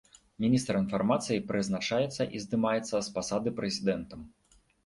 [0.45, 4.29] Міністр інфармацыі прызначаецца і здымаецца з пасады прэзідэнтам.